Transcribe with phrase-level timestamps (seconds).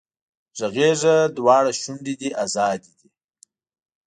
[0.59, 3.07] غږېږه دواړه شونډې دې ازادې دي